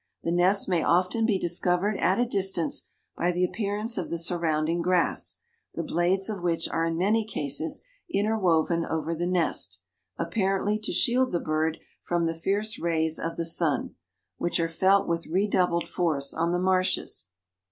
The 0.23 0.31
nest 0.31 0.67
may 0.67 0.81
often 0.81 1.27
be 1.27 1.37
discovered 1.37 1.95
at 1.99 2.17
a 2.19 2.25
distance 2.25 2.89
by 3.15 3.31
the 3.31 3.43
appearance 3.45 3.99
of 3.99 4.09
the 4.09 4.17
surrounding 4.17 4.81
grass, 4.81 5.41
the 5.75 5.83
blades 5.83 6.27
of 6.27 6.41
which 6.41 6.67
are 6.67 6.85
in 6.85 6.97
many 6.97 7.23
cases 7.23 7.83
interwoven 8.11 8.83
over 8.83 9.13
the 9.13 9.27
nest, 9.27 9.79
apparently 10.17 10.79
to 10.79 10.91
shield 10.91 11.31
the 11.31 11.39
bird 11.39 11.77
from 12.01 12.25
the 12.25 12.33
fierce 12.33 12.79
rays 12.79 13.19
of 13.19 13.37
the 13.37 13.45
sun, 13.45 13.93
which 14.37 14.59
are 14.59 14.67
felt 14.67 15.07
with 15.07 15.27
redoubled 15.27 15.87
force 15.87 16.33
on 16.33 16.51
the 16.51 16.57
marshes. 16.57 17.27